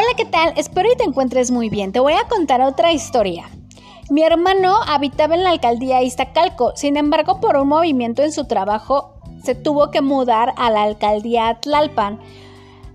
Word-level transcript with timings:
Hola, 0.00 0.14
¿qué 0.16 0.26
tal? 0.26 0.52
Espero 0.54 0.88
y 0.92 0.96
te 0.96 1.02
encuentres 1.02 1.50
muy 1.50 1.70
bien. 1.70 1.90
Te 1.90 1.98
voy 1.98 2.12
a 2.12 2.28
contar 2.28 2.60
otra 2.60 2.92
historia. 2.92 3.50
Mi 4.10 4.22
hermano 4.22 4.76
habitaba 4.86 5.34
en 5.34 5.42
la 5.42 5.50
alcaldía 5.50 6.02
Iztacalco, 6.02 6.70
sin 6.76 6.96
embargo, 6.96 7.40
por 7.40 7.56
un 7.56 7.66
movimiento 7.66 8.22
en 8.22 8.30
su 8.30 8.44
trabajo, 8.44 9.14
se 9.42 9.56
tuvo 9.56 9.90
que 9.90 10.00
mudar 10.00 10.54
a 10.56 10.70
la 10.70 10.84
alcaldía 10.84 11.58
Tlalpan, 11.60 12.20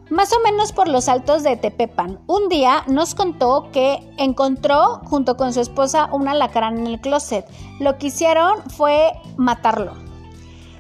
más 0.10 0.32
o 0.32 0.40
menos 0.46 0.72
por 0.72 0.88
los 0.88 1.10
altos 1.10 1.44
de 1.44 1.58
Tepepan. 1.58 2.22
Un 2.26 2.48
día 2.48 2.86
nos 2.88 3.16
contó 3.16 3.68
que 3.74 4.00
encontró 4.18 5.02
junto 5.04 5.36
con 5.36 5.52
su 5.52 5.60
esposa 5.60 6.08
un 6.14 6.30
alacrán 6.30 6.78
en 6.78 6.88
el 6.88 7.02
closet. 7.02 7.46
Lo 7.82 7.98
que 7.98 8.08
hicieron 8.08 8.64
fue 8.70 9.12
matarlo. 9.36 10.13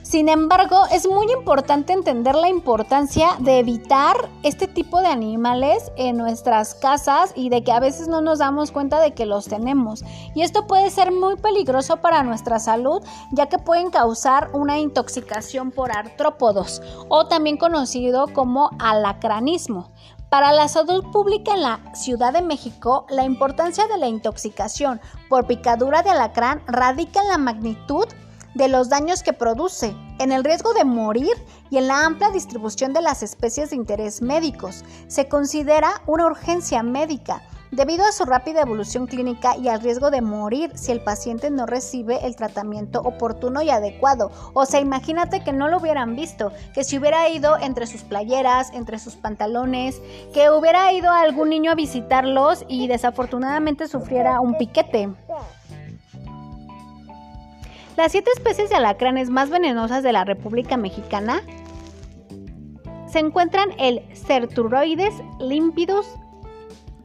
Sin 0.04 0.28
embargo, 0.28 0.84
es 0.92 1.08
muy 1.08 1.32
importante 1.32 1.94
entender 1.94 2.36
la 2.36 2.50
importancia 2.50 3.30
de 3.40 3.60
evitar 3.60 4.30
este 4.44 4.68
tipo 4.68 5.00
de 5.00 5.08
animales 5.08 5.94
en 5.96 6.18
nuestras 6.18 6.76
casas 6.76 7.32
y 7.36 7.48
de 7.48 7.64
que 7.64 7.72
a 7.72 7.80
veces 7.80 8.10
no 8.10 8.22
nos 8.22 8.40
damos 8.40 8.72
cuenta 8.72 9.00
de 9.00 9.14
que 9.14 9.26
los 9.26 9.46
tenemos. 9.46 10.04
Y 10.36 10.42
esto 10.42 10.68
puede 10.68 10.90
ser 10.90 11.14
muy 11.14 11.38
peligroso 11.38 11.98
para 11.98 12.22
nuestra 12.22 12.60
salud, 12.60 13.02
ya 13.32 13.48
que 13.48 13.58
pueden 13.58 13.92
causar 13.92 14.50
una 14.54 14.78
intoxicación 14.78 15.72
por 15.72 15.96
artrópodos 15.96 16.82
o 17.08 17.28
también 17.28 17.56
conocido 17.56 18.28
como 18.28 18.72
alacranismo. 18.80 19.90
Para 20.30 20.52
la 20.52 20.68
salud 20.68 21.06
pública 21.12 21.54
en 21.54 21.62
la 21.62 21.80
Ciudad 21.94 22.34
de 22.34 22.42
México, 22.42 23.06
la 23.10 23.24
importancia 23.24 23.88
de 23.88 23.98
la 23.98 24.08
intoxicación 24.08 25.00
por 25.30 25.48
picadura 25.48 26.04
de 26.04 26.10
alacrán 26.10 26.62
radica 26.68 27.22
en 27.22 27.30
la 27.30 27.38
magnitud 27.38 28.06
de 28.56 28.68
los 28.68 28.90
daños 28.90 29.24
que 29.24 29.34
produce, 29.34 29.96
en 30.20 30.32
el 30.32 30.44
riesgo 30.44 30.74
de 30.74 30.86
morir 30.86 31.34
y 31.70 31.78
en 31.78 31.88
la 31.88 32.06
amplia 32.06 32.30
distribución 32.30 32.94
de 32.94 33.02
las 33.02 33.24
especies 33.24 33.72
de 33.72 33.76
interés 33.76 34.22
médicos. 34.22 34.84
Se 35.08 35.28
considera 35.28 36.02
una 36.06 36.26
urgencia 36.26 36.84
médica 36.84 37.42
debido 37.76 38.06
a 38.06 38.12
su 38.12 38.26
rápida 38.26 38.62
evolución 38.62 39.08
clínica 39.08 39.58
y 39.58 39.68
al 39.68 39.82
riesgo 39.82 40.12
de 40.12 40.22
morir 40.22 40.72
si 40.76 40.92
el 40.92 41.02
paciente 41.02 41.50
no 41.50 41.66
recibe 41.66 42.26
el 42.26 42.36
tratamiento 42.36 43.02
oportuno 43.02 43.62
y 43.64 43.72
adecuado. 43.72 44.32
O 44.54 44.66
sea, 44.66 44.80
imagínate 44.80 45.44
que 45.44 45.54
no 45.54 45.68
lo 45.68 45.78
hubieran 45.78 46.16
visto, 46.16 46.52
que 46.74 46.84
si 46.84 47.00
hubiera 47.00 47.28
ido 47.30 47.58
entre 47.58 47.88
sus 47.88 48.04
playeras, 48.04 48.72
entre 48.74 49.00
sus 49.00 49.16
pantalones, 49.16 50.02
que 50.34 50.52
hubiera 50.52 50.94
ido 50.94 51.12
algún 51.12 51.50
niño 51.50 51.72
a 51.72 51.76
visitarlos 51.76 52.64
y 52.68 52.88
desafortunadamente 52.88 53.88
sufriera 53.88 54.40
un 54.40 54.56
piquete. 54.56 55.10
Las 57.96 58.12
siete 58.12 58.32
especies 58.36 58.72
de 58.72 58.76
alacranes 58.76 59.30
más 59.30 59.52
venenosas 59.52 60.02
de 60.02 60.12
la 60.12 60.26
República 60.26 60.78
Mexicana 60.78 61.44
se 63.08 63.20
encuentran 63.20 63.70
el 63.78 64.02
Certuroides 64.16 65.14
limpidus 65.40 66.08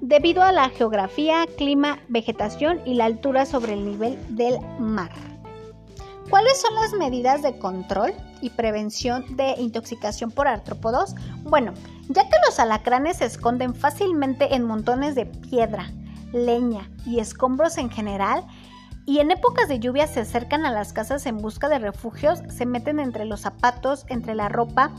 debido 0.01 0.43
a 0.43 0.53
la 0.53 0.71
geografía, 0.71 1.47
clima, 1.59 1.99
vegetación 2.09 2.81
y 2.87 2.95
la 2.95 3.05
altura 3.05 3.45
sobre 3.45 3.75
el 3.75 3.85
nivel 3.85 4.19
del 4.35 4.59
mar. 4.79 5.11
¿Cuáles 6.31 6.59
son 6.59 6.75
las 6.75 6.95
medidas 6.95 7.43
de 7.43 7.59
control 7.59 8.13
y 8.41 8.49
prevención 8.51 9.37
de 9.37 9.57
intoxicación 9.59 10.31
por 10.31 10.49
artrópodos? 10.49 11.15
Bueno, 11.43 11.75
ya 12.09 12.25
que 12.25 12.37
los 12.47 12.59
alacranes 12.59 13.19
se 13.19 13.27
esconden 13.27 13.75
fácilmente 13.75 14.55
en 14.55 14.65
montones 14.65 15.15
de 15.15 15.27
piedra, 15.27 15.91
leña 16.33 16.91
y 17.05 17.21
escombros 17.21 17.77
en 17.77 17.91
general, 17.91 18.47
y 19.09 19.21
en 19.21 19.31
épocas 19.31 19.69
de 19.69 19.79
lluvia 19.79 20.07
se 20.07 20.21
acercan 20.21 20.67
a 20.67 20.71
las 20.71 20.93
casas 20.93 21.25
en 21.25 21.39
busca 21.39 21.71
de 21.71 21.79
refugios, 21.79 22.43
se 22.51 22.67
meten 22.67 23.01
entre 23.01 23.25
los 23.25 23.41
zapatos, 23.41 24.05
entre 24.09 24.35
la 24.35 24.51
ropa, 24.51 24.91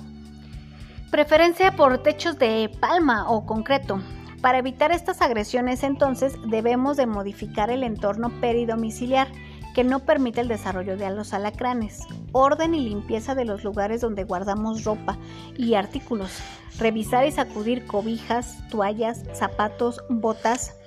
preferencia 1.12 1.76
por 1.76 2.00
techos 2.02 2.40
de 2.40 2.72
palma 2.80 3.30
o 3.30 3.46
concreto. 3.46 4.02
Para 4.42 4.58
evitar 4.58 4.92
estas 4.92 5.22
agresiones 5.22 5.84
entonces 5.84 6.34
debemos 6.48 6.98
de 6.98 7.06
modificar 7.06 7.70
el 7.70 7.84
entorno 7.84 8.32
peridomiciliar 8.42 9.28
que 9.76 9.84
no 9.84 10.00
permite 10.00 10.42
el 10.42 10.48
desarrollo 10.48 10.98
de 10.98 11.08
los 11.12 11.32
alacranes, 11.32 12.00
orden 12.32 12.74
y 12.74 12.90
limpieza 12.90 13.36
de 13.36 13.46
los 13.46 13.64
lugares 13.64 14.02
donde 14.02 14.24
guardamos 14.24 14.86
ropa 14.86 15.20
y 15.56 15.76
artículos, 15.76 16.32
revisar 16.80 17.28
y 17.28 17.32
sacudir 17.32 17.86
cobijas, 17.86 18.58
toallas, 18.72 19.24
zapatos, 19.34 20.02
botas, 20.10 20.79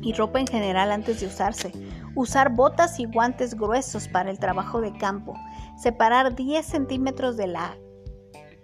y 0.00 0.12
ropa 0.12 0.40
en 0.40 0.46
general 0.46 0.90
antes 0.90 1.20
de 1.20 1.26
usarse, 1.26 1.72
usar 2.14 2.54
botas 2.54 2.98
y 2.98 3.06
guantes 3.06 3.54
gruesos 3.54 4.08
para 4.08 4.30
el 4.30 4.38
trabajo 4.38 4.80
de 4.80 4.92
campo, 4.92 5.34
separar 5.76 6.34
10 6.34 6.64
centímetros 6.64 7.36
de 7.36 7.46
la 7.46 7.76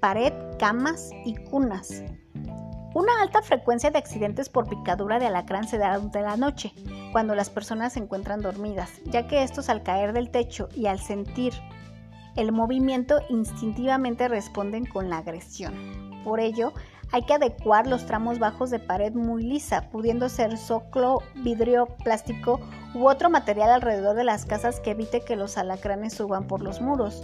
pared, 0.00 0.32
camas 0.58 1.10
y 1.24 1.34
cunas. 1.34 2.02
Una 2.94 3.20
alta 3.22 3.42
frecuencia 3.42 3.90
de 3.90 3.98
accidentes 3.98 4.48
por 4.48 4.68
picadura 4.68 5.18
de 5.18 5.26
alacrán 5.26 5.68
se 5.68 5.78
da 5.78 5.94
durante 5.94 6.22
la 6.22 6.36
noche, 6.36 6.72
cuando 7.12 7.34
las 7.34 7.50
personas 7.50 7.92
se 7.92 8.00
encuentran 8.00 8.40
dormidas, 8.40 8.90
ya 9.04 9.26
que 9.26 9.42
estos 9.42 9.68
al 9.68 9.82
caer 9.82 10.12
del 10.12 10.30
techo 10.30 10.68
y 10.74 10.86
al 10.86 10.98
sentir 10.98 11.52
el 12.36 12.52
movimiento 12.52 13.20
instintivamente 13.28 14.28
responden 14.28 14.86
con 14.86 15.10
la 15.10 15.18
agresión. 15.18 16.22
Por 16.24 16.40
ello, 16.40 16.72
hay 17.10 17.22
que 17.22 17.34
adecuar 17.34 17.86
los 17.86 18.04
tramos 18.04 18.38
bajos 18.38 18.70
de 18.70 18.78
pared 18.78 19.12
muy 19.12 19.42
lisa, 19.42 19.88
pudiendo 19.90 20.28
ser 20.28 20.58
zoclo, 20.58 21.22
vidrio, 21.36 21.86
plástico 22.04 22.60
u 22.94 23.08
otro 23.08 23.30
material 23.30 23.70
alrededor 23.70 24.14
de 24.14 24.24
las 24.24 24.44
casas 24.44 24.80
que 24.80 24.90
evite 24.90 25.22
que 25.22 25.36
los 25.36 25.56
alacranes 25.56 26.14
suban 26.14 26.46
por 26.46 26.60
los 26.60 26.80
muros. 26.80 27.22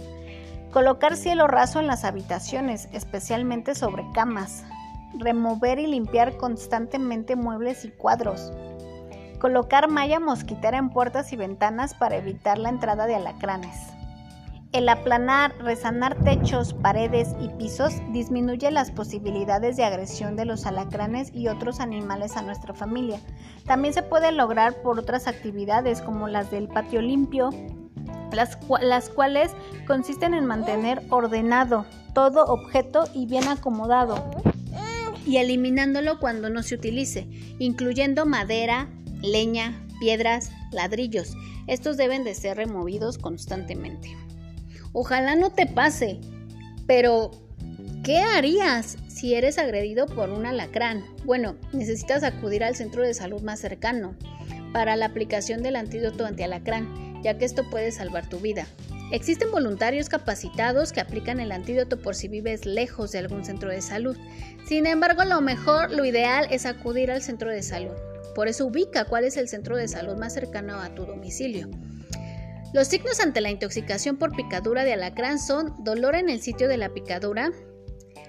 Colocar 0.71 1.15
cielo 1.15 1.47
raso 1.47 1.79
en 1.79 1.87
las 1.87 2.03
habitaciones, 2.03 2.89
especialmente 2.91 3.75
sobre 3.75 4.03
camas. 4.13 4.65
Remover 5.17 5.79
y 5.79 5.87
limpiar 5.87 6.35
constantemente 6.35 7.35
muebles 7.35 7.85
y 7.85 7.91
cuadros. 7.91 8.51
Colocar 9.39 9.89
malla 9.89 10.19
mosquitera 10.19 10.77
en 10.77 10.89
puertas 10.89 11.31
y 11.31 11.37
ventanas 11.37 11.93
para 11.93 12.17
evitar 12.17 12.57
la 12.57 12.69
entrada 12.69 13.05
de 13.05 13.15
alacranes. 13.15 13.94
El 14.75 14.89
aplanar, 14.89 15.55
resanar 15.59 16.21
techos, 16.25 16.73
paredes 16.73 17.29
y 17.39 17.47
pisos 17.47 17.93
disminuye 18.11 18.69
las 18.71 18.91
posibilidades 18.91 19.77
de 19.77 19.85
agresión 19.85 20.35
de 20.35 20.43
los 20.43 20.65
alacranes 20.65 21.33
y 21.33 21.47
otros 21.47 21.79
animales 21.79 22.35
a 22.35 22.41
nuestra 22.41 22.73
familia. 22.73 23.21
También 23.65 23.93
se 23.93 24.03
puede 24.03 24.33
lograr 24.33 24.81
por 24.81 24.99
otras 24.99 25.29
actividades 25.29 26.01
como 26.01 26.27
las 26.27 26.51
del 26.51 26.67
patio 26.67 27.01
limpio, 27.01 27.51
las, 28.33 28.57
las 28.81 29.07
cuales 29.07 29.53
consisten 29.87 30.33
en 30.33 30.45
mantener 30.45 31.01
ordenado 31.09 31.85
todo 32.13 32.43
objeto 32.43 33.05
y 33.13 33.27
bien 33.27 33.47
acomodado 33.47 34.29
y 35.25 35.37
eliminándolo 35.37 36.19
cuando 36.19 36.49
no 36.49 36.63
se 36.63 36.75
utilice, 36.75 37.29
incluyendo 37.59 38.25
madera, 38.25 38.89
leña, 39.21 39.87
piedras, 40.01 40.51
ladrillos. 40.73 41.33
Estos 41.65 41.95
deben 41.95 42.25
de 42.25 42.35
ser 42.35 42.57
removidos 42.57 43.17
constantemente. 43.17 44.24
Ojalá 44.97 45.35
no 45.35 45.49
te 45.49 45.65
pase, 45.65 46.21
pero 46.87 47.31
¿qué 48.05 48.19
harías 48.19 48.97
si 49.09 49.35
eres 49.35 49.57
agredido 49.57 50.05
por 50.05 50.29
un 50.29 50.45
alacrán? 50.45 51.03
Bueno, 51.25 51.57
necesitas 51.73 52.23
acudir 52.23 52.63
al 52.63 52.77
centro 52.77 53.03
de 53.03 53.13
salud 53.13 53.41
más 53.41 53.59
cercano 53.59 54.15
para 54.71 54.95
la 54.95 55.07
aplicación 55.07 55.63
del 55.63 55.75
antídoto 55.75 56.25
antialacrán, 56.25 57.21
ya 57.21 57.37
que 57.37 57.43
esto 57.43 57.69
puede 57.69 57.91
salvar 57.91 58.29
tu 58.29 58.39
vida. 58.39 58.67
Existen 59.11 59.51
voluntarios 59.51 60.07
capacitados 60.07 60.93
que 60.93 61.01
aplican 61.01 61.41
el 61.41 61.51
antídoto 61.51 61.99
por 61.99 62.15
si 62.15 62.29
vives 62.29 62.65
lejos 62.65 63.11
de 63.11 63.19
algún 63.19 63.43
centro 63.43 63.69
de 63.69 63.81
salud. 63.81 64.15
Sin 64.65 64.87
embargo, 64.87 65.25
lo 65.25 65.41
mejor, 65.41 65.91
lo 65.91 66.05
ideal 66.05 66.47
es 66.51 66.65
acudir 66.65 67.11
al 67.11 67.21
centro 67.21 67.51
de 67.51 67.63
salud. 67.63 67.91
Por 68.33 68.47
eso 68.47 68.65
ubica 68.65 69.03
cuál 69.03 69.25
es 69.25 69.35
el 69.35 69.49
centro 69.49 69.75
de 69.75 69.89
salud 69.89 70.15
más 70.15 70.33
cercano 70.33 70.79
a 70.79 70.95
tu 70.95 71.05
domicilio. 71.05 71.69
Los 72.75 72.89
signos 72.89 73.21
ante 73.21 73.39
la 73.39 73.51
intoxicación 73.51 74.17
por 74.17 74.35
picadura 74.35 74.83
de 74.83 74.91
alacrán 74.91 75.39
son 75.39 75.81
dolor 75.85 76.13
en 76.13 76.29
el 76.29 76.41
sitio 76.41 76.67
de 76.67 76.75
la 76.75 76.89
picadura, 76.89 77.53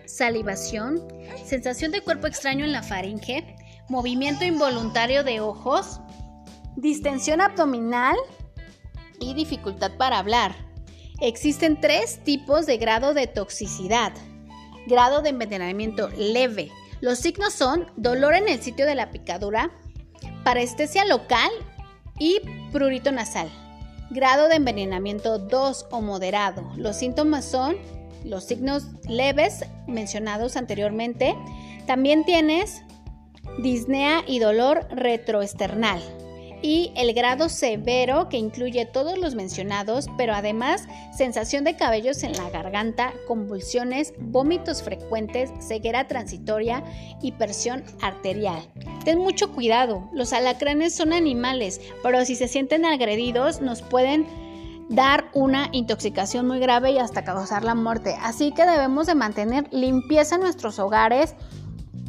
salivación, 0.04 1.02
sensación 1.44 1.90
de 1.90 2.00
cuerpo 2.00 2.28
extraño 2.28 2.64
en 2.64 2.70
la 2.70 2.84
faringe, 2.84 3.56
movimiento 3.88 4.44
involuntario 4.44 5.24
de 5.24 5.40
ojos, 5.40 5.98
distensión 6.76 7.40
abdominal 7.40 8.14
y 9.18 9.34
dificultad 9.34 9.90
para 9.98 10.20
hablar. 10.20 10.54
Existen 11.20 11.80
tres 11.80 12.22
tipos 12.22 12.66
de 12.66 12.76
grado 12.76 13.14
de 13.14 13.26
toxicidad. 13.26 14.12
Grado 14.86 15.22
de 15.22 15.30
envenenamiento 15.30 16.08
leve. 16.10 16.70
Los 17.00 17.18
signos 17.18 17.52
son 17.52 17.90
dolor 17.96 18.36
en 18.36 18.48
el 18.48 18.62
sitio 18.62 18.86
de 18.86 18.94
la 18.94 19.10
picadura, 19.10 19.72
parestesia 20.44 21.04
local 21.04 21.50
y 22.20 22.40
prurito 22.70 23.10
nasal. 23.10 23.50
Grado 24.10 24.48
de 24.48 24.56
envenenamiento 24.56 25.38
2 25.38 25.86
o 25.90 26.00
moderado. 26.00 26.62
Los 26.76 26.96
síntomas 26.96 27.44
son 27.44 27.76
los 28.24 28.44
signos 28.44 28.86
leves 29.08 29.64
mencionados 29.86 30.56
anteriormente. 30.56 31.34
También 31.86 32.24
tienes 32.24 32.82
disnea 33.58 34.22
y 34.26 34.38
dolor 34.38 34.86
retroesternal. 34.90 36.00
Y 36.66 36.90
el 36.96 37.14
grado 37.14 37.48
severo 37.48 38.28
que 38.28 38.38
incluye 38.38 38.86
todos 38.86 39.16
los 39.18 39.36
mencionados, 39.36 40.08
pero 40.18 40.34
además 40.34 40.82
sensación 41.16 41.62
de 41.62 41.76
cabellos 41.76 42.24
en 42.24 42.32
la 42.32 42.50
garganta, 42.50 43.12
convulsiones, 43.28 44.12
vómitos 44.18 44.82
frecuentes, 44.82 45.52
ceguera 45.60 46.08
transitoria 46.08 46.82
y 47.22 47.30
presión 47.30 47.84
arterial. 48.02 48.60
Ten 49.04 49.18
mucho 49.18 49.52
cuidado, 49.52 50.10
los 50.12 50.32
alacranes 50.32 50.92
son 50.92 51.12
animales, 51.12 51.80
pero 52.02 52.24
si 52.24 52.34
se 52.34 52.48
sienten 52.48 52.84
agredidos 52.84 53.60
nos 53.60 53.82
pueden 53.82 54.26
dar 54.88 55.30
una 55.34 55.68
intoxicación 55.70 56.48
muy 56.48 56.58
grave 56.58 56.90
y 56.90 56.98
hasta 56.98 57.22
causar 57.22 57.62
la 57.62 57.76
muerte. 57.76 58.16
Así 58.20 58.50
que 58.50 58.66
debemos 58.66 59.06
de 59.06 59.14
mantener 59.14 59.72
limpieza 59.72 60.34
en 60.34 60.40
nuestros 60.40 60.80
hogares 60.80 61.36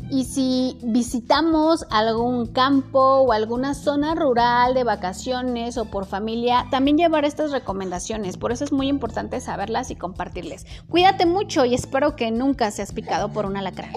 y 0.09 0.23
si 0.23 0.77
visitamos 0.81 1.85
algún 1.89 2.47
campo 2.47 2.99
o 2.99 3.31
alguna 3.33 3.73
zona 3.73 4.15
rural 4.15 4.73
de 4.73 4.83
vacaciones 4.83 5.77
o 5.77 5.85
por 5.85 6.05
familia, 6.05 6.65
también 6.71 6.97
llevar 6.97 7.25
estas 7.25 7.51
recomendaciones. 7.51 8.37
Por 8.37 8.51
eso 8.51 8.63
es 8.63 8.71
muy 8.71 8.87
importante 8.87 9.41
saberlas 9.41 9.91
y 9.91 9.95
compartirles. 9.95 10.65
Cuídate 10.89 11.25
mucho 11.25 11.65
y 11.65 11.73
espero 11.75 12.15
que 12.15 12.31
nunca 12.31 12.71
seas 12.71 12.93
picado 12.93 13.31
por 13.33 13.45
un 13.45 13.57
alacrán. 13.57 13.91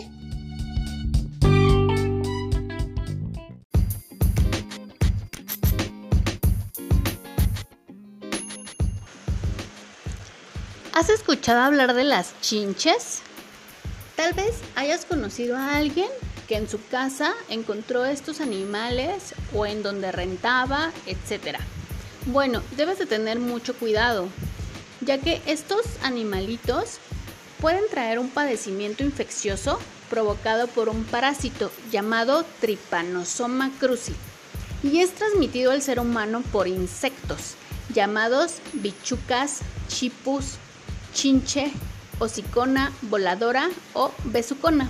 ¿Has 10.92 11.08
escuchado 11.08 11.60
hablar 11.60 11.94
de 11.94 12.04
las 12.04 12.38
chinches? 12.40 13.22
Tal 14.20 14.34
vez 14.34 14.56
hayas 14.75 15.06
conocido 15.06 15.56
a 15.56 15.76
alguien 15.76 16.11
que 16.46 16.56
en 16.58 16.69
su 16.69 16.78
casa 16.88 17.32
encontró 17.49 18.05
estos 18.05 18.43
animales 18.43 19.34
o 19.55 19.64
en 19.64 19.82
donde 19.82 20.12
rentaba, 20.12 20.93
etc. 21.06 21.56
Bueno, 22.26 22.62
debes 22.76 22.99
de 22.99 23.06
tener 23.06 23.38
mucho 23.38 23.75
cuidado, 23.75 24.28
ya 25.00 25.17
que 25.17 25.40
estos 25.46 25.87
animalitos 26.02 26.99
pueden 27.62 27.84
traer 27.90 28.19
un 28.19 28.28
padecimiento 28.28 29.05
infeccioso 29.05 29.81
provocado 30.11 30.67
por 30.67 30.90
un 30.90 31.05
parásito 31.05 31.72
llamado 31.90 32.44
Trypanosoma 32.61 33.70
cruzi 33.81 34.12
y 34.82 35.00
es 35.00 35.12
transmitido 35.12 35.70
al 35.70 35.81
ser 35.81 35.99
humano 35.99 36.43
por 36.52 36.69
insectos 36.69 37.55
llamados 37.94 38.56
bichucas, 38.75 39.61
chipus, 39.88 40.56
chinche 41.14 41.72
hocicona 42.20 42.93
voladora 43.02 43.69
o 43.94 44.12
besucona. 44.25 44.88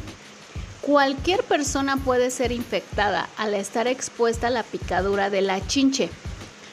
Cualquier 0.83 1.43
persona 1.45 1.97
puede 1.97 2.31
ser 2.31 2.53
infectada 2.53 3.29
al 3.39 3.55
estar 3.55 3.87
expuesta 3.87 4.49
a 4.49 4.51
la 4.51 4.63
picadura 4.63 5.31
de 5.31 5.41
la 5.41 5.67
chinche, 5.67 6.11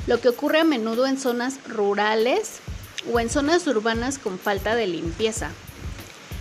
lo 0.07 0.19
que 0.19 0.29
ocurre 0.29 0.59
a 0.59 0.65
menudo 0.65 1.07
en 1.07 1.17
zonas 1.17 1.59
rurales 1.67 2.59
o 3.11 3.19
en 3.19 3.29
zonas 3.29 3.67
urbanas 3.67 4.17
con 4.17 4.39
falta 4.39 4.75
de 4.75 4.87
limpieza. 4.87 5.51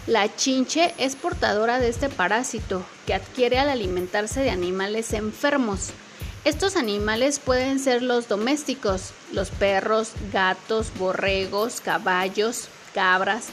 La 0.07 0.35
chinche 0.35 0.95
es 0.99 1.17
portadora 1.17 1.81
de 1.81 1.89
este 1.89 2.09
parásito 2.09 2.85
que 3.07 3.15
adquiere 3.15 3.59
al 3.59 3.69
alimentarse 3.69 4.41
de 4.41 4.51
animales 4.51 5.13
enfermos. 5.13 5.91
Estos 6.45 6.77
animales 6.77 7.41
pueden 7.41 7.81
ser 7.81 8.03
los 8.03 8.29
domésticos, 8.29 9.11
los 9.33 9.51
perros, 9.51 10.13
gatos, 10.33 10.93
borregos, 10.97 11.81
caballos, 11.81 12.69
cabras, 12.95 13.47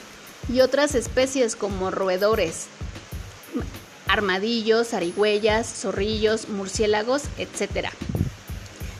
y 0.48 0.60
otras 0.60 0.94
especies 0.94 1.56
como 1.56 1.90
roedores, 1.90 2.66
armadillos, 4.06 4.88
zarigüeyas, 4.88 5.66
zorrillos, 5.66 6.48
murciélagos, 6.48 7.22
etc. 7.38 7.88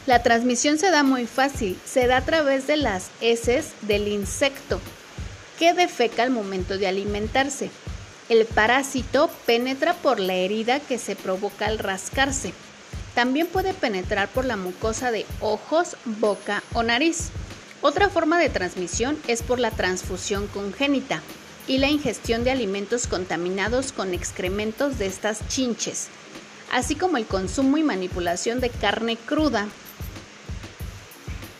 La 0.07 0.23
transmisión 0.23 0.79
se 0.79 0.91
da 0.91 1.03
muy 1.03 1.27
fácil, 1.27 1.79
se 1.85 2.07
da 2.07 2.19
a 2.19 2.25
través 2.25 2.67
de 2.67 2.77
las 2.77 3.11
heces 3.21 3.73
del 3.83 4.09
insecto 4.09 4.81
que 5.59 5.73
defeca 5.73 6.23
al 6.23 6.31
momento 6.31 6.79
de 6.79 6.87
alimentarse. 6.87 7.71
El 8.29 8.45
parásito 8.47 9.31
penetra 9.47 9.95
por 9.95 10.19
la 10.19 10.35
herida 10.35 10.81
que 10.81 10.99
se 10.99 11.15
provoca 11.15 11.67
al 11.67 11.79
rascarse. 11.79 12.53
También 13.15 13.47
puede 13.47 13.73
penetrar 13.75 14.29
por 14.29 14.45
la 14.45 14.57
mucosa 14.57 15.11
de 15.11 15.27
ojos, 15.41 15.97
boca 16.05 16.63
o 16.73 16.83
nariz. 16.83 17.31
Otra 17.87 18.09
forma 18.09 18.39
de 18.39 18.49
transmisión 18.49 19.19
es 19.29 19.43
por 19.43 19.59
la 19.61 19.71
transfusión 19.71 20.47
congénita 20.47 21.21
y 21.69 21.77
la 21.77 21.91
ingestión 21.91 22.43
de 22.43 22.51
alimentos 22.51 23.07
contaminados 23.07 23.93
con 23.93 24.15
excrementos 24.15 24.99
de 24.99 25.05
estas 25.05 25.47
chinches, 25.49 26.09
así 26.73 26.95
como 26.95 27.19
el 27.19 27.27
consumo 27.27 27.77
y 27.77 27.83
manipulación 27.83 28.61
de 28.61 28.71
carne 28.71 29.19
cruda 29.19 29.69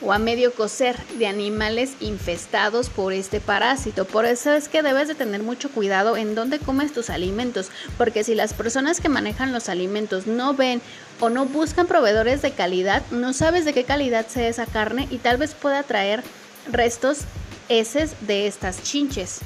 o 0.05 0.13
a 0.13 0.19
medio 0.19 0.53
cocer 0.53 0.97
de 1.19 1.27
animales 1.27 1.95
infestados 2.01 2.91
por 2.91 3.13
este 3.13 3.41
parásito. 3.41 4.05
Por 4.05 4.27
eso 4.27 4.53
es 4.53 4.69
que 4.69 4.83
debes 4.83 5.09
de 5.09 5.15
tener 5.15 5.43
mucho 5.43 5.71
cuidado 5.71 6.17
en 6.17 6.35
dónde 6.35 6.59
comes 6.59 6.93
tus 6.93 7.11
alimentos, 7.11 7.71
porque 7.97 8.25
si 8.25 8.35
las 8.35 8.53
personas 8.53 9.01
que 9.01 9.09
manejan 9.09 9.53
los 9.53 9.69
alimentos 9.69 10.27
no 10.27 10.55
ven 10.55 10.83
o 11.21 11.31
no 11.31 11.47
buscan 11.47 11.87
proveedores 11.87 12.43
de 12.43 12.53
calidad, 12.53 13.03
no 13.11 13.33
sabes 13.33 13.65
de 13.65 13.73
qué 13.73 13.85
calidad 13.85 14.27
sea 14.27 14.49
esa 14.49 14.67
carne 14.67 15.09
y 15.11 15.19
tal 15.19 15.39
vez 15.39 15.55
pueda 15.55 15.83
traer 15.83 16.23
restos 16.71 17.21
heces 17.69 18.15
de 18.21 18.47
estas 18.47 18.83
chinches. 18.83 19.41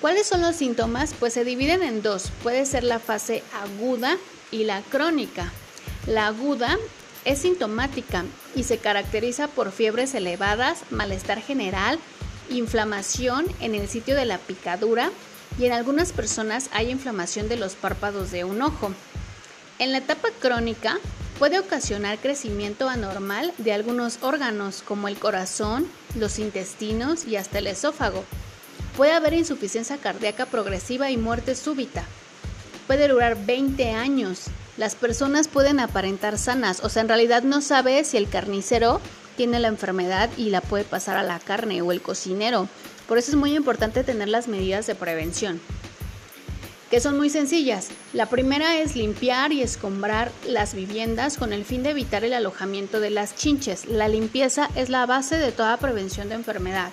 ¿Cuáles 0.00 0.26
son 0.26 0.40
los 0.40 0.56
síntomas? 0.56 1.14
Pues 1.18 1.34
se 1.34 1.44
dividen 1.44 1.82
en 1.82 2.02
dos. 2.02 2.30
Puede 2.42 2.64
ser 2.64 2.84
la 2.84 2.98
fase 2.98 3.42
aguda 3.62 4.16
y 4.50 4.64
la 4.64 4.80
crónica. 4.80 5.52
La 6.06 6.28
aguda 6.28 6.78
es 7.24 7.40
sintomática 7.40 8.24
y 8.54 8.64
se 8.64 8.78
caracteriza 8.78 9.48
por 9.48 9.72
fiebres 9.72 10.14
elevadas, 10.14 10.82
malestar 10.90 11.40
general, 11.40 11.98
inflamación 12.48 13.46
en 13.60 13.74
el 13.74 13.88
sitio 13.88 14.16
de 14.16 14.24
la 14.24 14.38
picadura 14.38 15.10
y 15.58 15.66
en 15.66 15.72
algunas 15.72 16.12
personas 16.12 16.70
hay 16.72 16.90
inflamación 16.90 17.48
de 17.48 17.56
los 17.56 17.74
párpados 17.74 18.30
de 18.30 18.44
un 18.44 18.62
ojo. 18.62 18.92
En 19.78 19.92
la 19.92 19.98
etapa 19.98 20.28
crónica 20.40 20.98
puede 21.38 21.58
ocasionar 21.58 22.18
crecimiento 22.18 22.88
anormal 22.88 23.52
de 23.58 23.72
algunos 23.72 24.18
órganos 24.22 24.82
como 24.82 25.08
el 25.08 25.18
corazón, 25.18 25.86
los 26.14 26.38
intestinos 26.38 27.24
y 27.24 27.36
hasta 27.36 27.58
el 27.58 27.66
esófago. 27.66 28.24
Puede 28.96 29.12
haber 29.12 29.34
insuficiencia 29.34 29.96
cardíaca 29.96 30.46
progresiva 30.46 31.10
y 31.10 31.16
muerte 31.16 31.54
súbita. 31.54 32.04
Puede 32.86 33.08
durar 33.08 33.36
20 33.46 33.90
años 33.92 34.46
las 34.80 34.94
personas 34.94 35.46
pueden 35.46 35.78
aparentar 35.78 36.38
sanas, 36.38 36.80
o 36.82 36.88
sea, 36.88 37.02
en 37.02 37.08
realidad 37.08 37.42
no 37.42 37.60
sabe 37.60 38.02
si 38.02 38.16
el 38.16 38.30
carnicero 38.30 39.02
tiene 39.36 39.60
la 39.60 39.68
enfermedad 39.68 40.30
y 40.38 40.48
la 40.48 40.62
puede 40.62 40.84
pasar 40.84 41.18
a 41.18 41.22
la 41.22 41.38
carne 41.38 41.82
o 41.82 41.92
el 41.92 42.00
cocinero. 42.00 42.66
Por 43.06 43.18
eso 43.18 43.32
es 43.32 43.36
muy 43.36 43.54
importante 43.54 44.04
tener 44.04 44.28
las 44.28 44.48
medidas 44.48 44.86
de 44.86 44.94
prevención, 44.94 45.60
que 46.90 46.98
son 46.98 47.18
muy 47.18 47.28
sencillas. 47.28 47.88
La 48.14 48.24
primera 48.24 48.80
es 48.80 48.96
limpiar 48.96 49.52
y 49.52 49.60
escombrar 49.60 50.32
las 50.48 50.72
viviendas 50.72 51.36
con 51.36 51.52
el 51.52 51.66
fin 51.66 51.82
de 51.82 51.90
evitar 51.90 52.24
el 52.24 52.32
alojamiento 52.32 53.00
de 53.00 53.10
las 53.10 53.36
chinches. 53.36 53.84
La 53.84 54.08
limpieza 54.08 54.70
es 54.76 54.88
la 54.88 55.04
base 55.04 55.36
de 55.36 55.52
toda 55.52 55.76
prevención 55.76 56.30
de 56.30 56.36
enfermedad. 56.36 56.88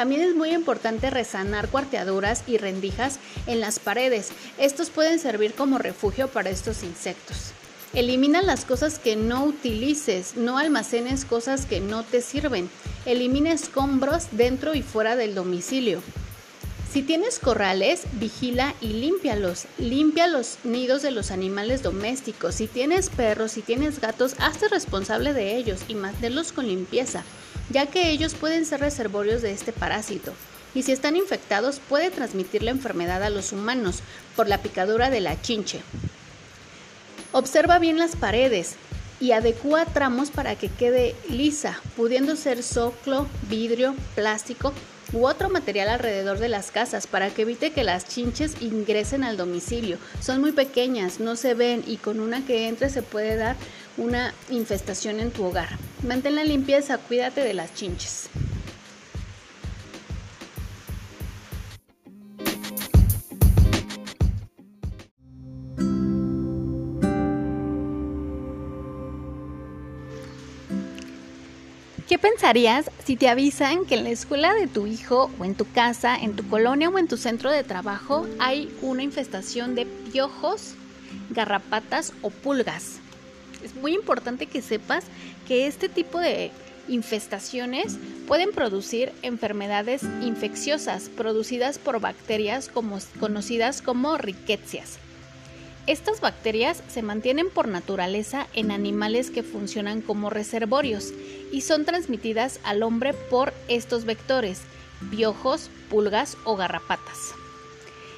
También 0.00 0.22
es 0.22 0.34
muy 0.34 0.54
importante 0.54 1.10
resanar 1.10 1.68
cuarteaduras 1.68 2.44
y 2.46 2.56
rendijas 2.56 3.18
en 3.46 3.60
las 3.60 3.78
paredes. 3.78 4.30
Estos 4.56 4.88
pueden 4.88 5.18
servir 5.18 5.52
como 5.52 5.76
refugio 5.76 6.28
para 6.28 6.48
estos 6.48 6.82
insectos. 6.84 7.52
Elimina 7.92 8.40
las 8.40 8.64
cosas 8.64 8.98
que 8.98 9.14
no 9.14 9.44
utilices, 9.44 10.36
no 10.36 10.56
almacenes 10.56 11.26
cosas 11.26 11.66
que 11.66 11.80
no 11.80 12.02
te 12.02 12.22
sirven. 12.22 12.70
Elimina 13.04 13.52
escombros 13.52 14.28
dentro 14.30 14.74
y 14.74 14.80
fuera 14.80 15.16
del 15.16 15.34
domicilio. 15.34 16.00
Si 16.90 17.02
tienes 17.02 17.38
corrales, 17.38 18.04
vigila 18.12 18.74
y 18.80 18.94
límpialos. 18.94 19.66
Limpia 19.76 20.28
los 20.28 20.56
nidos 20.64 21.02
de 21.02 21.10
los 21.10 21.30
animales 21.30 21.82
domésticos. 21.82 22.54
Si 22.54 22.68
tienes 22.68 23.10
perros, 23.10 23.52
si 23.52 23.60
tienes 23.60 24.00
gatos, 24.00 24.34
hazte 24.38 24.68
responsable 24.68 25.34
de 25.34 25.56
ellos 25.56 25.80
y 25.88 25.94
manténlos 25.94 26.52
con 26.52 26.66
limpieza 26.66 27.22
ya 27.70 27.86
que 27.86 28.10
ellos 28.10 28.34
pueden 28.34 28.66
ser 28.66 28.80
reservorios 28.80 29.42
de 29.42 29.52
este 29.52 29.72
parásito, 29.72 30.34
y 30.74 30.82
si 30.82 30.92
están 30.92 31.16
infectados 31.16 31.80
puede 31.88 32.10
transmitir 32.10 32.62
la 32.62 32.70
enfermedad 32.70 33.22
a 33.22 33.30
los 33.30 33.52
humanos 33.52 34.00
por 34.36 34.48
la 34.48 34.58
picadura 34.58 35.10
de 35.10 35.20
la 35.20 35.40
chinche. 35.40 35.80
Observa 37.32 37.78
bien 37.78 37.98
las 37.98 38.16
paredes 38.16 38.74
y 39.20 39.32
adecúa 39.32 39.84
tramos 39.84 40.30
para 40.30 40.56
que 40.56 40.68
quede 40.68 41.14
lisa, 41.28 41.80
pudiendo 41.96 42.36
ser 42.36 42.62
soclo, 42.62 43.26
vidrio, 43.48 43.94
plástico 44.14 44.72
u 45.12 45.26
otro 45.26 45.50
material 45.50 45.88
alrededor 45.88 46.38
de 46.38 46.48
las 46.48 46.70
casas 46.70 47.06
para 47.06 47.30
que 47.30 47.42
evite 47.42 47.72
que 47.72 47.84
las 47.84 48.06
chinches 48.06 48.60
ingresen 48.60 49.24
al 49.24 49.36
domicilio. 49.36 49.98
Son 50.20 50.40
muy 50.40 50.52
pequeñas, 50.52 51.20
no 51.20 51.36
se 51.36 51.54
ven 51.54 51.84
y 51.86 51.96
con 51.96 52.20
una 52.20 52.44
que 52.46 52.68
entre 52.68 52.90
se 52.90 53.02
puede 53.02 53.36
dar 53.36 53.56
una 53.96 54.32
infestación 54.48 55.20
en 55.20 55.30
tu 55.30 55.44
hogar. 55.44 55.68
Mantén 56.02 56.34
la 56.34 56.44
limpieza, 56.44 56.96
cuídate 56.96 57.42
de 57.42 57.52
las 57.52 57.74
chinches. 57.74 58.30
¿Qué 72.08 72.18
pensarías 72.18 72.90
si 73.04 73.16
te 73.16 73.28
avisan 73.28 73.84
que 73.84 73.94
en 73.94 74.04
la 74.04 74.10
escuela 74.10 74.54
de 74.54 74.66
tu 74.66 74.86
hijo 74.86 75.30
o 75.38 75.44
en 75.44 75.54
tu 75.54 75.70
casa, 75.70 76.16
en 76.16 76.34
tu 76.34 76.48
colonia 76.48 76.88
o 76.88 76.98
en 76.98 77.08
tu 77.08 77.18
centro 77.18 77.50
de 77.50 77.62
trabajo 77.62 78.26
hay 78.38 78.74
una 78.80 79.02
infestación 79.02 79.74
de 79.74 79.84
piojos, 79.86 80.74
garrapatas 81.28 82.14
o 82.22 82.30
pulgas? 82.30 82.99
Es 83.62 83.74
muy 83.74 83.94
importante 83.94 84.46
que 84.46 84.62
sepas 84.62 85.04
que 85.46 85.66
este 85.66 85.88
tipo 85.88 86.18
de 86.18 86.50
infestaciones 86.88 87.98
pueden 88.26 88.52
producir 88.52 89.12
enfermedades 89.22 90.02
infecciosas 90.22 91.08
producidas 91.08 91.78
por 91.78 92.00
bacterias 92.00 92.70
conocidas 93.18 93.82
como 93.82 94.18
riquecias. 94.18 94.98
Estas 95.86 96.20
bacterias 96.20 96.82
se 96.88 97.02
mantienen 97.02 97.50
por 97.50 97.66
naturaleza 97.66 98.46
en 98.54 98.70
animales 98.70 99.30
que 99.30 99.42
funcionan 99.42 100.02
como 100.02 100.30
reservorios 100.30 101.12
y 101.52 101.62
son 101.62 101.84
transmitidas 101.84 102.60
al 102.62 102.82
hombre 102.82 103.14
por 103.14 103.52
estos 103.68 104.04
vectores, 104.04 104.60
piojos, 105.10 105.70
pulgas 105.88 106.36
o 106.44 106.56
garrapatas. 106.56 107.39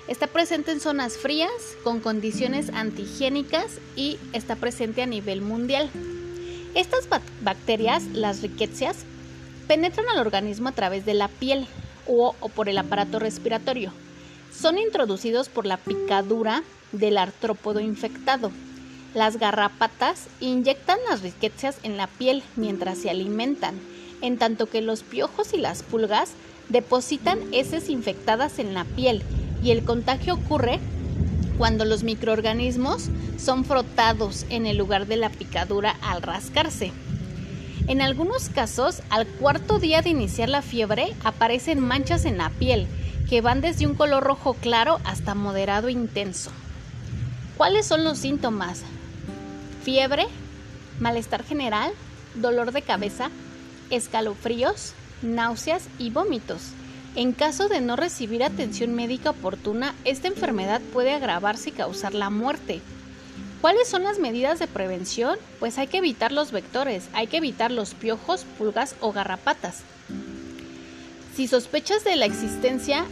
Está 0.09 0.27
presente 0.27 0.73
en 0.73 0.81
zonas 0.81 1.17
frías, 1.17 1.51
con 1.85 2.01
condiciones 2.01 2.71
antigénicas 2.71 3.79
y 3.95 4.19
está 4.33 4.57
presente 4.57 5.01
a 5.03 5.07
nivel 5.07 5.43
mundial. 5.43 5.91
Estas 6.75 7.09
bacterias, 7.41 8.03
las 8.13 8.43
riquecias, 8.43 9.05
penetran 9.69 10.09
al 10.09 10.19
organismo 10.19 10.71
a 10.71 10.73
través 10.73 11.07
de 11.07 11.15
la 11.15 11.29
piel 11.29 11.69
o, 12.09 12.35
por 12.55 12.69
el 12.69 12.79
aparato 12.79 13.21
respiratorio. 13.21 13.93
Son 14.53 14.77
introducidos 14.77 15.49
por 15.49 15.67
la 15.67 15.77
picadura 15.77 16.65
del 16.91 17.17
artrópodo 17.17 17.79
infectado. 17.79 18.51
Las 19.15 19.39
garrapatas 19.39 20.27
inyectan 20.41 20.99
las 21.09 21.23
riquecias 21.23 21.77
en 21.85 21.97
la 21.97 22.09
piel 22.09 22.43
mientras 22.57 22.99
se 22.99 23.09
alimentan, 23.09 23.79
en 24.21 24.37
tanto 24.37 24.67
que 24.67 24.83
los 24.83 25.05
piojos 25.05 25.55
y 25.55 25.59
las 25.59 25.85
pulgas 25.85 26.33
depositan 26.71 27.39
heces 27.53 27.89
infectadas 27.89 28.59
en 28.59 28.75
la 28.75 28.85
piel 28.85 29.23
y 29.63 29.71
el 29.71 29.85
contagio 29.85 30.35
ocurre 30.35 30.81
cuando 31.59 31.85
los 31.85 32.03
microorganismos 32.03 33.09
son 33.39 33.65
frotados 33.65 34.47
en 34.51 34.67
el 34.67 34.77
lugar 34.77 35.07
de 35.07 35.17
la 35.17 35.31
picadura 35.31 35.97
al 36.03 36.23
rascarse. 36.23 36.93
En 37.89 38.01
algunos 38.01 38.49
casos, 38.49 39.03
al 39.11 39.27
cuarto 39.27 39.79
día 39.79 40.03
de 40.03 40.11
iniciar 40.11 40.49
la 40.49 40.63
fiebre, 40.63 41.15
aparecen 41.25 41.81
manchas 41.81 42.25
en 42.25 42.39
la 42.39 42.51
piel 42.51 42.87
que 43.29 43.41
van 43.41 43.61
desde 43.61 43.87
un 43.87 43.95
color 43.95 44.23
rojo 44.23 44.55
claro 44.55 45.01
hasta 45.05 45.35
moderado 45.35 45.89
intenso. 45.89 46.51
¿Cuáles 47.57 47.87
son 47.87 48.05
los 48.05 48.19
síntomas? 48.19 48.83
Fiebre, 49.83 50.27
malestar 51.01 51.45
general, 51.45 51.93
dolor 52.35 52.73
de 52.73 52.83
cabeza, 52.83 53.31
escalofríos, 53.91 54.95
náuseas 55.23 55.89
y 55.99 56.11
vómitos. 56.11 56.73
En 57.15 57.33
caso 57.33 57.69
de 57.69 57.83
no 57.83 57.97
recibir 57.97 58.43
atención 58.43 58.95
médica 58.95 59.31
oportuna, 59.31 59.95
esta 60.05 60.29
enfermedad 60.29 60.81
puede 60.95 61.13
agravarse 61.13 61.69
y 61.69 61.73
causar 61.73 62.15
la 62.15 62.31
muerte. 62.31 62.81
¿Cuáles 63.61 63.87
son 63.87 64.03
las 64.03 64.19
medidas 64.19 64.59
de 64.59 64.67
prevención? 64.67 65.37
Pues 65.61 65.77
hay 65.77 65.89
que 65.89 65.99
evitar 65.99 66.33
los 66.33 66.53
vectores, 66.53 67.09
hay 67.13 67.27
que 67.27 67.37
evitar 67.37 67.71
los 67.71 67.93
piojos, 67.93 68.47
pulgas 68.59 68.97
o 69.01 69.13
garrapatas. 69.13 69.83
Si 71.37 71.47
sospechas 71.47 72.03
de 72.03 72.17
la 72.17 72.25
existencia, 72.25 73.05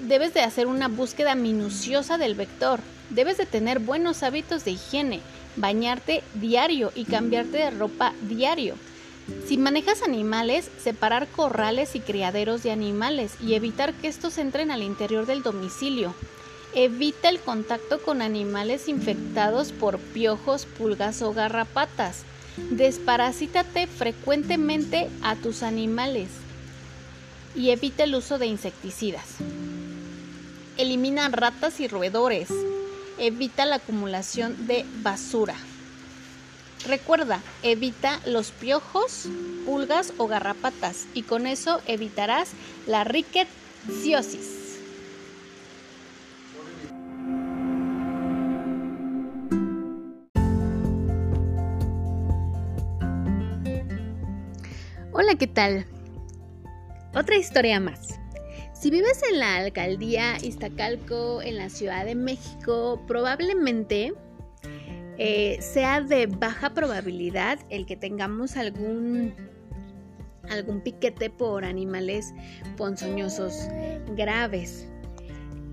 debes 0.00 0.34
de 0.34 0.42
hacer 0.42 0.66
una 0.66 0.88
búsqueda 0.88 1.34
minuciosa 1.34 2.18
del 2.18 2.34
vector. 2.34 2.80
Debes 3.08 3.38
de 3.38 3.46
tener 3.46 3.78
buenos 3.78 4.22
hábitos 4.22 4.64
de 4.64 4.72
higiene, 4.72 5.20
bañarte 5.56 6.22
diario 6.34 6.92
y 6.94 7.04
cambiarte 7.04 7.56
de 7.56 7.70
ropa 7.70 8.12
diario. 8.22 8.74
Si 9.46 9.56
manejas 9.56 10.02
animales, 10.02 10.70
separar 10.82 11.28
corrales 11.28 11.94
y 11.94 12.00
criaderos 12.00 12.62
de 12.62 12.70
animales 12.70 13.34
y 13.40 13.54
evitar 13.54 13.92
que 13.94 14.08
estos 14.08 14.38
entren 14.38 14.70
al 14.70 14.82
interior 14.82 15.26
del 15.26 15.42
domicilio. 15.42 16.14
Evita 16.74 17.28
el 17.28 17.38
contacto 17.38 18.00
con 18.02 18.22
animales 18.22 18.88
infectados 18.88 19.72
por 19.72 19.98
piojos, 19.98 20.66
pulgas 20.66 21.22
o 21.22 21.32
garrapatas. 21.34 22.22
Desparasítate 22.70 23.86
frecuentemente 23.86 25.10
a 25.22 25.36
tus 25.36 25.62
animales 25.62 26.28
y 27.54 27.70
evita 27.70 28.04
el 28.04 28.14
uso 28.14 28.38
de 28.38 28.46
insecticidas. 28.46 29.26
Elimina 30.76 31.28
ratas 31.28 31.80
y 31.80 31.88
roedores. 31.88 32.48
Evita 33.18 33.66
la 33.66 33.76
acumulación 33.76 34.66
de 34.66 34.86
basura. 35.02 35.54
Recuerda, 36.86 37.40
evita 37.62 38.18
los 38.26 38.50
piojos, 38.50 39.28
pulgas 39.64 40.12
o 40.18 40.26
garrapatas 40.26 41.06
y 41.14 41.22
con 41.22 41.46
eso 41.46 41.80
evitarás 41.86 42.50
la 42.86 43.04
riqueciosis. 43.04 44.80
Hola, 55.12 55.36
¿qué 55.38 55.46
tal? 55.46 55.86
Otra 57.14 57.36
historia 57.36 57.78
más. 57.78 58.18
Si 58.72 58.90
vives 58.90 59.22
en 59.30 59.38
la 59.38 59.58
alcaldía 59.58 60.36
Iztacalco, 60.42 61.42
en 61.42 61.58
la 61.58 61.68
Ciudad 61.68 62.04
de 62.04 62.16
México, 62.16 63.00
probablemente 63.06 64.14
eh, 65.24 65.62
sea 65.62 66.00
de 66.00 66.26
baja 66.26 66.70
probabilidad 66.70 67.60
el 67.70 67.86
que 67.86 67.96
tengamos 67.96 68.56
algún 68.56 69.32
algún 70.50 70.80
piquete 70.80 71.30
por 71.30 71.64
animales 71.64 72.34
ponzoñosos 72.76 73.68
graves 74.16 74.88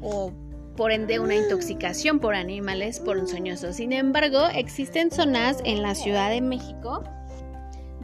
o 0.01 0.31
por 0.77 0.91
ende 0.91 1.19
una 1.19 1.35
intoxicación 1.35 2.19
por 2.19 2.35
animales 2.35 2.99
ponzoñosos. 2.99 3.77
Sin 3.77 3.91
embargo, 3.91 4.45
existen 4.53 5.09
zonas 5.09 5.57
en 5.65 5.81
la 5.81 5.95
Ciudad 5.95 6.29
de 6.29 6.41
México 6.41 7.03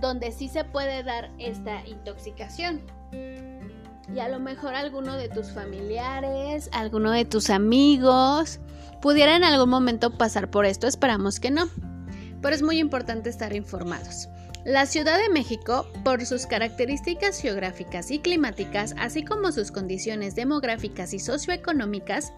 donde 0.02 0.32
sí 0.32 0.50
se 0.50 0.64
puede 0.64 1.04
dar 1.04 1.30
esta 1.38 1.86
intoxicación. 1.86 2.82
Y 3.14 4.20
a 4.20 4.30
lo 4.30 4.40
mejor 4.40 4.74
alguno 4.74 5.16
de 5.16 5.30
tus 5.30 5.52
familiares, 5.52 6.72
alguno 6.74 7.12
de 7.12 7.26
tus 7.26 7.52
amigos, 7.52 8.60
pudiera 9.06 9.36
en 9.36 9.44
algún 9.44 9.70
momento 9.70 10.18
pasar 10.18 10.50
por 10.50 10.66
esto, 10.66 10.88
esperamos 10.88 11.40
que 11.40 11.52
no. 11.52 11.70
Pero 12.42 12.56
es 12.56 12.64
muy 12.64 12.80
importante 12.80 13.30
estar 13.30 13.56
informados. 13.56 14.30
La 14.66 14.88
Ciudad 14.88 15.20
de 15.20 15.30
México, 15.30 15.88
por 16.04 16.26
sus 16.26 16.48
características 16.48 17.40
geográficas 17.40 18.10
y 18.10 18.18
climáticas, 18.18 18.96
así 18.98 19.24
como 19.24 19.52
sus 19.52 19.72
condiciones 19.72 20.34
demográficas 20.34 21.14
y 21.14 21.20
socioeconómicas, 21.20 22.34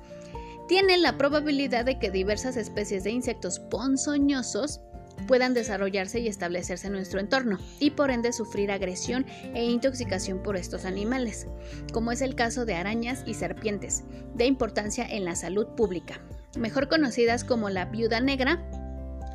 tiene 0.68 0.98
la 0.98 1.18
probabilidad 1.18 1.86
de 1.86 2.00
que 2.00 2.12
diversas 2.12 2.58
especies 2.58 3.06
de 3.06 3.12
insectos 3.12 3.60
ponzoñosos 3.60 4.82
puedan 5.26 5.54
desarrollarse 5.54 6.20
y 6.20 6.28
establecerse 6.28 6.88
en 6.88 6.94
nuestro 6.94 7.22
entorno 7.22 7.60
y 7.80 7.92
por 7.92 8.12
ende 8.12 8.34
sufrir 8.34 8.74
agresión 8.74 9.26
e 9.54 9.64
intoxicación 9.64 10.44
por 10.44 10.58
estos 10.58 10.84
animales, 10.84 11.48
como 11.94 12.12
es 12.12 12.22
el 12.22 12.36
caso 12.36 12.66
de 12.66 12.76
arañas 12.76 13.24
y 13.26 13.36
serpientes, 13.36 14.04
de 14.36 14.48
importancia 14.48 15.08
en 15.10 15.24
la 15.24 15.38
salud 15.38 15.68
pública 15.68 16.20
mejor 16.58 16.88
conocidas 16.88 17.44
como 17.44 17.70
la 17.70 17.86
viuda 17.86 18.20
negra 18.20 18.62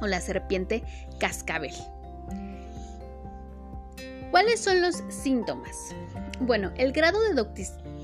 o 0.00 0.06
la 0.06 0.20
serpiente 0.20 0.82
cascabel. 1.18 1.74
¿Cuáles 4.30 4.60
son 4.60 4.80
los 4.80 5.02
síntomas? 5.10 5.76
Bueno, 6.40 6.72
el 6.76 6.92
grado 6.92 7.20
de 7.20 7.44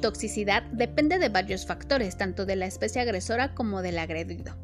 toxicidad 0.00 0.62
depende 0.72 1.18
de 1.18 1.30
varios 1.30 1.66
factores, 1.66 2.16
tanto 2.16 2.44
de 2.44 2.54
la 2.54 2.66
especie 2.66 3.00
agresora 3.00 3.54
como 3.54 3.82
del 3.82 3.98
agredido. 3.98 4.54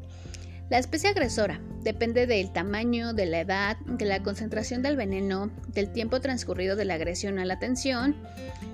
La 0.69 0.79
especie 0.79 1.09
agresora 1.09 1.59
depende 1.81 2.25
del 2.25 2.51
tamaño, 2.51 3.13
de 3.13 3.25
la 3.25 3.41
edad, 3.41 3.77
de 3.85 4.05
la 4.05 4.23
concentración 4.23 4.81
del 4.81 4.95
veneno, 4.95 5.51
del 5.67 5.91
tiempo 5.91 6.21
transcurrido 6.21 6.75
de 6.75 6.85
la 6.85 6.95
agresión 6.95 7.37
a 7.37 7.45
la 7.45 7.55
atención, 7.55 8.15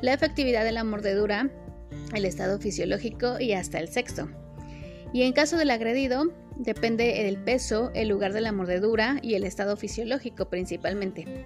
la 0.01 0.13
efectividad 0.13 0.63
de 0.63 0.71
la 0.71 0.83
mordedura, 0.83 1.49
el 2.13 2.25
estado 2.25 2.59
fisiológico 2.59 3.39
y 3.39 3.53
hasta 3.53 3.79
el 3.79 3.89
sexo. 3.89 4.29
Y 5.13 5.23
en 5.23 5.33
caso 5.33 5.57
del 5.57 5.71
agredido, 5.71 6.31
depende 6.55 7.23
del 7.23 7.37
peso, 7.37 7.91
el 7.93 8.07
lugar 8.07 8.33
de 8.33 8.41
la 8.41 8.51
mordedura 8.51 9.19
y 9.21 9.33
el 9.33 9.43
estado 9.43 9.75
fisiológico 9.75 10.45
principalmente. 10.49 11.45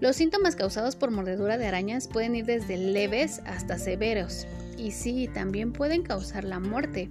Los 0.00 0.16
síntomas 0.16 0.56
causados 0.56 0.94
por 0.94 1.10
mordedura 1.10 1.56
de 1.58 1.66
arañas 1.66 2.08
pueden 2.08 2.34
ir 2.36 2.44
desde 2.44 2.76
leves 2.76 3.40
hasta 3.46 3.78
severos 3.78 4.46
y 4.76 4.90
sí, 4.90 5.28
también 5.32 5.72
pueden 5.72 6.02
causar 6.02 6.44
la 6.44 6.60
muerte. 6.60 7.08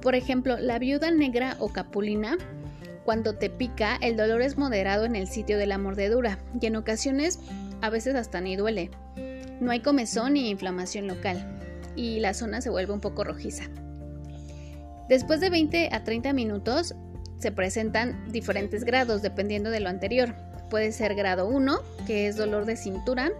Por 0.00 0.14
ejemplo, 0.14 0.58
la 0.58 0.78
viuda 0.78 1.10
negra 1.10 1.56
o 1.60 1.72
capulina, 1.72 2.36
cuando 3.04 3.36
te 3.36 3.48
pica, 3.48 3.96
el 4.00 4.16
dolor 4.16 4.42
es 4.42 4.58
moderado 4.58 5.04
en 5.04 5.14
el 5.14 5.28
sitio 5.28 5.58
de 5.58 5.66
la 5.66 5.78
mordedura 5.78 6.40
y 6.60 6.66
en 6.66 6.76
ocasiones 6.76 7.38
a 7.80 7.90
veces 7.90 8.16
hasta 8.16 8.40
ni 8.40 8.56
duele. 8.56 8.90
No 9.60 9.70
hay 9.70 9.80
comezón 9.80 10.34
ni 10.34 10.50
inflamación 10.50 11.06
local 11.06 11.60
y 11.94 12.18
la 12.18 12.34
zona 12.34 12.60
se 12.60 12.70
vuelve 12.70 12.92
un 12.92 13.00
poco 13.00 13.22
rojiza. 13.22 13.64
Después 15.08 15.40
de 15.40 15.50
20 15.50 15.90
a 15.92 16.02
30 16.02 16.32
minutos 16.32 16.94
se 17.38 17.52
presentan 17.52 18.32
diferentes 18.32 18.84
grados 18.84 19.22
dependiendo 19.22 19.70
de 19.70 19.80
lo 19.80 19.88
anterior. 19.88 20.34
puede 20.68 20.90
ser 20.90 21.14
grado 21.14 21.46
1, 21.46 21.78
que 22.08 22.26
es 22.26 22.36
dolor 22.36 22.64
de 22.66 22.74
cintura 22.76 23.30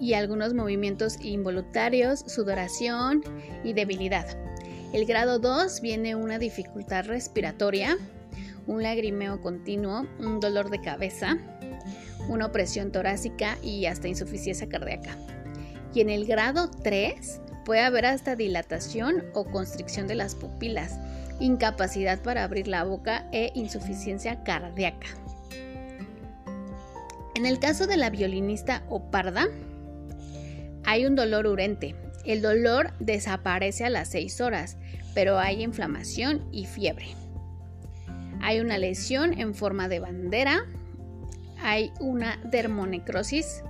y 0.00 0.14
algunos 0.14 0.52
movimientos 0.52 1.16
involuntarios, 1.22 2.24
sudoración 2.26 3.22
y 3.62 3.72
debilidad. 3.72 4.26
El 4.92 5.06
grado 5.06 5.38
2 5.38 5.80
viene 5.80 6.16
una 6.16 6.40
dificultad 6.40 7.06
respiratoria, 7.06 7.96
un 8.66 8.82
lagrimeo 8.82 9.40
continuo, 9.40 10.08
un 10.18 10.40
dolor 10.40 10.70
de 10.70 10.80
cabeza, 10.80 11.38
una 12.28 12.46
opresión 12.46 12.90
torácica 12.90 13.58
y 13.62 13.86
hasta 13.86 14.08
insuficiencia 14.08 14.68
cardíaca. 14.68 15.16
Y 15.94 16.00
en 16.00 16.10
el 16.10 16.26
grado 16.26 16.68
3 16.68 17.40
puede 17.64 17.80
haber 17.80 18.06
hasta 18.06 18.36
dilatación 18.36 19.24
o 19.34 19.44
constricción 19.44 20.06
de 20.06 20.14
las 20.14 20.34
pupilas, 20.34 20.98
incapacidad 21.40 22.20
para 22.20 22.44
abrir 22.44 22.68
la 22.68 22.84
boca 22.84 23.28
e 23.32 23.52
insuficiencia 23.54 24.42
cardíaca. 24.44 25.08
En 27.34 27.46
el 27.46 27.58
caso 27.58 27.86
de 27.86 27.96
la 27.96 28.10
violinista 28.10 28.82
o 28.88 29.10
parda, 29.10 29.46
hay 30.84 31.06
un 31.06 31.14
dolor 31.14 31.46
urente. 31.46 31.94
El 32.24 32.42
dolor 32.42 32.92
desaparece 33.00 33.84
a 33.84 33.90
las 33.90 34.08
6 34.08 34.40
horas, 34.40 34.76
pero 35.14 35.38
hay 35.38 35.62
inflamación 35.62 36.46
y 36.52 36.66
fiebre. 36.66 37.06
Hay 38.40 38.60
una 38.60 38.78
lesión 38.78 39.38
en 39.38 39.54
forma 39.54 39.88
de 39.88 40.00
bandera. 40.00 40.66
Hay 41.60 41.92
una 42.00 42.38
dermonecrosis 42.44 43.62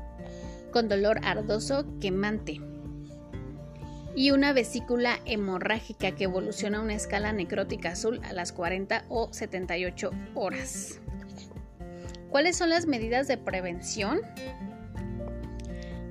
con 0.73 0.89
dolor 0.89 1.21
ardoso 1.23 1.87
quemante. 2.01 2.61
Y 4.15 4.31
una 4.31 4.53
vesícula 4.53 5.21
hemorrágica 5.25 6.13
que 6.13 6.25
evoluciona 6.25 6.79
a 6.79 6.83
una 6.83 6.95
escala 6.95 7.33
necrótica 7.33 7.93
azul 7.93 8.21
a 8.25 8.33
las 8.33 8.53
40 8.53 9.05
o 9.09 9.33
78 9.33 10.11
horas. 10.35 11.01
¿Cuáles 12.31 12.57
son 12.57 12.71
las 12.71 12.87
medidas 12.87 13.29
de 13.29 13.39
prevención? 13.39 14.21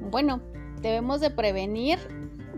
Bueno, 0.10 0.42
debemos 0.82 1.22
de 1.22 1.30
prevenir 1.30 2.00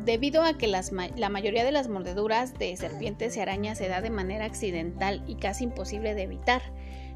debido 0.03 0.43
a 0.43 0.57
que 0.57 0.67
la 0.67 1.29
mayoría 1.29 1.63
de 1.63 1.71
las 1.71 1.87
mordeduras 1.87 2.53
de 2.55 2.75
serpientes 2.75 3.37
y 3.37 3.39
arañas 3.39 3.77
se 3.77 3.87
da 3.87 4.01
de 4.01 4.09
manera 4.09 4.45
accidental 4.45 5.23
y 5.27 5.35
casi 5.35 5.65
imposible 5.65 6.13
de 6.13 6.23
evitar. 6.23 6.61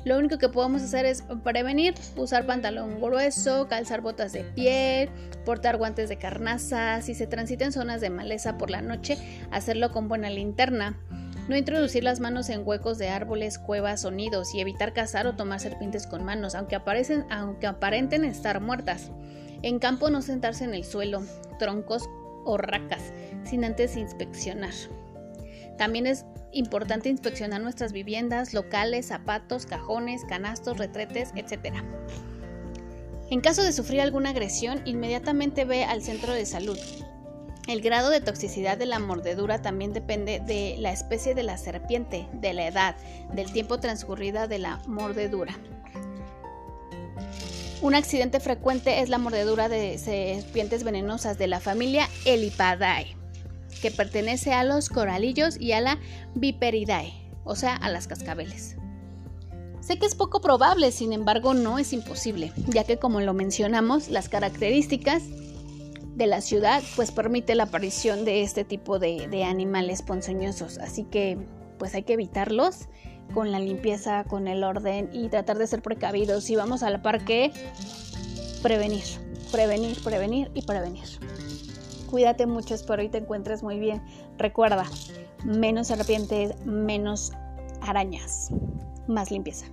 Lo 0.08 0.18
único 0.18 0.38
que 0.38 0.48
podemos 0.48 0.82
hacer 0.82 1.06
es 1.06 1.26
prevenir, 1.44 1.94
usar 2.16 2.46
pantalón 2.46 3.02
grueso, 3.02 3.68
calzar 3.68 4.00
botas 4.00 4.32
de 4.32 4.46
piel, 4.46 5.10
portar 5.44 5.76
guantes 5.76 6.08
de 6.08 6.18
carnaza, 6.18 7.02
si 7.02 7.14
se 7.14 7.28
transita 7.28 7.66
en 7.66 7.74
zonas 7.74 8.00
de 8.00 8.10
maleza 8.10 8.58
por 8.58 8.70
la 8.70 8.82
noche, 8.82 9.18
hacerlo 9.52 9.92
con 9.92 10.08
buena 10.08 10.30
linterna. 10.30 10.98
No 11.50 11.58
introducir 11.58 12.06
las 12.06 12.22
manos 12.22 12.48
en 12.48 12.66
huecos 12.66 12.98
de 12.98 13.10
árboles, 13.10 13.60
cuevas 13.60 14.06
o 14.06 14.12
nidos 14.12 14.56
y 14.56 14.62
evitar 14.62 14.94
cazar 14.94 15.28
o 15.28 15.36
tomar 15.36 15.60
serpientes 15.60 16.08
con 16.08 16.24
manos, 16.24 16.56
aunque, 16.56 16.80
aunque 17.30 17.68
aparenten 17.68 18.24
estar 18.24 18.62
muertas. 18.62 19.12
En 19.62 19.78
campo 19.78 20.10
no 20.10 20.22
sentarse 20.22 20.64
en 20.64 20.74
el 20.74 20.86
suelo, 20.86 21.22
troncos 21.60 22.10
o 22.46 22.56
racas, 22.56 23.12
sin 23.44 23.66
antes 23.66 23.98
inspeccionar. 23.98 24.74
También 25.78 26.08
es 26.08 26.26
importante 26.52 27.10
inspeccionar 27.10 27.62
nuestras 27.62 27.92
viviendas, 27.92 28.54
locales, 28.54 29.08
zapatos, 29.08 29.66
cajones, 29.66 30.24
canastos, 30.28 30.78
retretes, 30.78 31.32
etc. 31.36 31.76
En 33.30 33.42
caso 33.42 33.62
de 33.62 33.74
sufrir 33.74 34.02
alguna 34.02 34.30
agresión, 34.32 34.82
inmediatamente 34.86 35.66
ve 35.66 35.84
al 35.84 36.02
centro 36.02 36.34
de 36.34 36.46
salud. 36.46 36.78
El 37.68 37.82
grado 37.82 38.10
de 38.10 38.22
toxicidad 38.22 38.78
de 38.78 38.86
la 38.86 38.98
mordedura 38.98 39.62
también 39.62 39.92
depende 39.92 40.40
de 40.40 40.78
la 40.80 40.94
especie 40.94 41.36
de 41.36 41.44
la 41.44 41.58
serpiente, 41.58 42.28
de 42.32 42.54
la 42.54 42.68
edad, 42.68 42.96
del 43.34 43.52
tiempo 43.52 43.80
transcurrido 43.80 44.48
de 44.48 44.60
la 44.60 44.82
mordedura. 44.88 45.58
Un 47.82 47.94
accidente 47.94 48.40
frecuente 48.40 49.02
es 49.02 49.10
la 49.10 49.18
mordedura 49.18 49.68
de 49.68 49.98
serpientes 49.98 50.84
venenosas 50.84 51.38
de 51.38 51.48
la 51.48 51.60
familia 51.60 52.08
Elipadae, 52.26 53.18
que 53.78 53.92
pertenece 53.92 54.54
a 54.54 54.64
los 54.64 54.90
coralillos 54.90 55.60
y 55.60 55.72
a 55.72 55.82
la 55.82 56.00
Viperidae, 56.36 57.14
o 57.44 57.56
sea, 57.56 57.76
a 57.76 57.90
las 57.90 58.08
cascabeles. 58.08 58.78
Sé 59.80 59.98
que 59.98 60.06
es 60.06 60.16
poco 60.16 60.42
probable, 60.42 60.92
sin 60.92 61.14
embargo 61.14 61.54
no 61.54 61.80
es 61.80 61.94
imposible, 61.94 62.52
ya 62.68 62.84
que 62.84 62.98
como 62.98 63.22
lo 63.22 63.34
mencionamos, 63.34 64.10
las 64.10 64.28
características 64.28 65.24
de 66.18 66.28
la 66.28 66.42
ciudad 66.42 66.84
pues 66.96 67.12
permite 67.12 67.56
la 67.56 67.64
aparición 67.64 68.26
de 68.26 68.42
este 68.42 68.66
tipo 68.66 69.00
de, 69.00 69.44
animales 69.46 70.02
ponzoñosos, 70.02 70.80
así 70.80 71.04
que 71.04 71.38
pues 71.78 71.94
hay 71.94 72.04
que 72.04 72.14
evitarlos 72.14 72.90
con 73.34 73.52
la 73.52 73.60
limpieza, 73.60 74.24
con 74.24 74.48
el 74.48 74.64
orden 74.64 75.10
y 75.14 75.30
tratar 75.30 75.58
de 75.58 75.68
ser 75.68 75.82
precavidos. 75.82 76.44
Si 76.44 76.56
vamos 76.56 76.82
al 76.82 77.02
parque, 77.02 77.52
prevenir, 78.64 79.04
prevenir, 79.52 80.02
prevenir 80.04 80.52
y 80.54 80.64
prevenir. 80.64 81.06
Cuídate 82.10 82.46
mucho, 82.46 82.74
espero 82.74 83.02
y 83.04 83.10
te 83.10 83.20
encuentres 83.20 83.64
muy 83.64 83.80
bien. 83.80 84.02
Recuerda, 84.38 84.86
menos 85.44 85.88
serpientes, 85.88 86.56
menos 86.66 87.34
arañas, 87.82 88.50
más 89.08 89.30
limpieza. 89.30 89.66